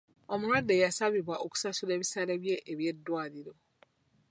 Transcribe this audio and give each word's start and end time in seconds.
Omulwadde 0.33 0.75
yasabibwa 0.83 1.35
okusasula 1.45 1.91
ebisale 1.97 2.33
bye 2.41 2.55
eby'eddwaliro. 2.71 3.53